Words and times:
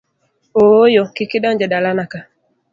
Ooyo, 0.61 1.01
kik 1.15 1.31
idonji 1.37 1.63
e 1.67 1.71
dalana 1.71 2.05
ka! 2.11 2.19